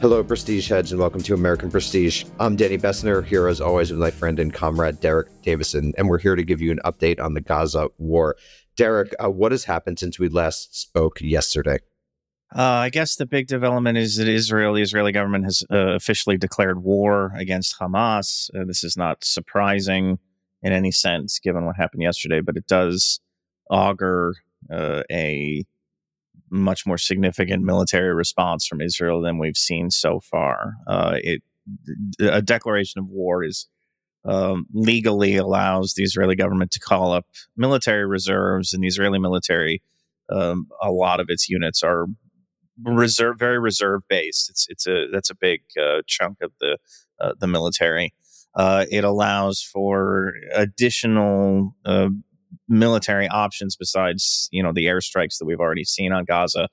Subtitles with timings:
[0.00, 2.24] Hello, Prestige heads, and welcome to American Prestige.
[2.38, 6.20] I'm Danny Bessner, here as always with my friend and comrade Derek Davison, and we're
[6.20, 8.36] here to give you an update on the Gaza war.
[8.76, 11.78] Derek, uh, what has happened since we last spoke yesterday?
[12.54, 16.36] Uh, I guess the big development is that Israel, the Israeli government, has uh, officially
[16.36, 18.54] declared war against Hamas.
[18.54, 20.20] Uh, this is not surprising
[20.62, 23.18] in any sense, given what happened yesterday, but it does
[23.68, 24.34] augur
[24.72, 25.66] uh, a
[26.50, 30.74] much more significant military response from Israel than we've seen so far.
[30.86, 31.42] Uh, it
[32.20, 33.68] a declaration of war is
[34.24, 39.82] um, legally allows the Israeli government to call up military reserves, and the Israeli military,
[40.30, 42.06] um, a lot of its units are
[42.84, 44.50] reserve, very reserve based.
[44.50, 46.78] It's it's a that's a big uh, chunk of the
[47.20, 48.12] uh, the military.
[48.54, 52.08] Uh, it allows for additional uh,
[52.68, 56.68] military options besides you know the airstrikes that we've already seen on Gaza.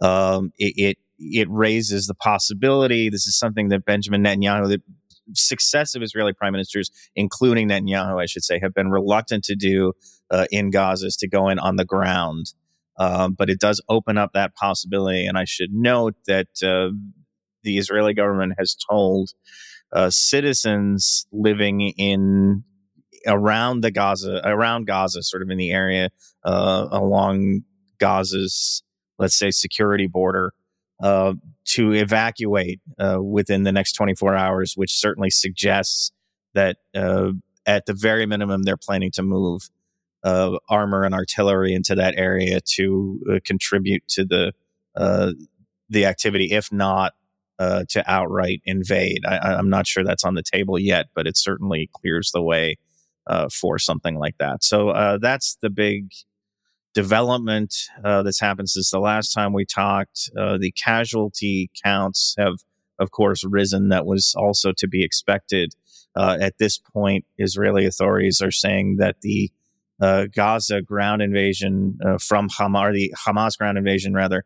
[0.00, 3.08] Um, it, it, it raises the possibility.
[3.08, 4.82] This is something that Benjamin Netanyahu, the
[5.34, 9.92] successive Israeli prime ministers, including Netanyahu, I should say, have been reluctant to do
[10.30, 12.52] uh, in Gaza is to go in on the ground.
[12.98, 16.96] Um, but it does open up that possibility, and I should note that uh,
[17.62, 19.30] the Israeli government has told
[19.92, 22.64] uh, citizens living in
[23.26, 26.10] around the Gaza, around Gaza, sort of in the area
[26.44, 27.62] uh, along
[27.98, 28.82] Gaza's,
[29.18, 30.52] let's say, security border,
[31.02, 36.12] uh, to evacuate uh, within the next 24 hours, which certainly suggests
[36.54, 37.32] that uh,
[37.66, 39.68] at the very minimum they're planning to move
[40.24, 44.52] uh, armor and artillery into that area to uh, contribute to the
[45.88, 47.12] the activity, if not
[47.60, 49.24] to outright invade.
[49.24, 52.76] I, am not sure that's on the table yet, but it certainly clears the way
[53.26, 54.62] uh, for something like that.
[54.62, 56.10] So uh, that's the big
[56.94, 57.74] development
[58.04, 60.30] uh, that's happened since the last time we talked.
[60.38, 62.54] Uh, the casualty counts have,
[62.98, 63.88] of course, risen.
[63.88, 65.74] That was also to be expected.
[66.14, 69.50] Uh, at this point, Israeli authorities are saying that the
[70.00, 74.44] uh, Gaza ground invasion from Hamas, the Hamas ground invasion rather,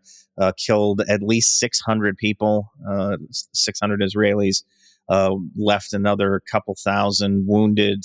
[0.57, 2.71] killed at least 600 people,
[3.53, 4.63] 600 Israelis,
[5.57, 8.05] left another couple thousand wounded.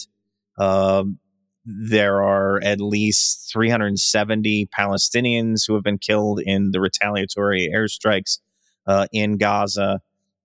[0.58, 1.20] Um,
[1.66, 8.40] there are at least 370 Palestinians who have been killed in the retaliatory airstrikes
[8.86, 10.02] uh, in Gaza.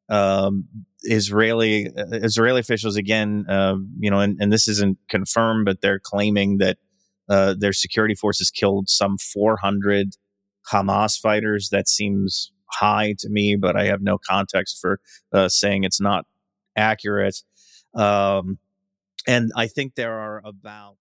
[0.09, 0.69] Um,
[1.03, 6.00] Israeli uh, Israeli officials again, uh, you know, and, and, this isn't confirmed, but they're
[6.00, 6.78] claiming that
[7.28, 10.16] uh, their security forces killed some 400
[10.72, 11.69] Hamas fighters.
[11.70, 15.00] That seems high to me, but I have no context for
[15.32, 16.26] uh, saying it's not
[16.76, 17.43] accurate.
[17.94, 18.59] Um,
[19.30, 20.98] and I think there are about